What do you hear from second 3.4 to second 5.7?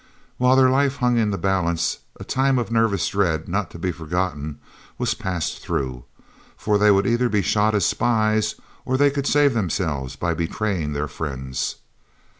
not to be forgotten, was passed